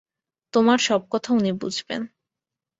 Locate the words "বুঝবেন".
1.51-2.01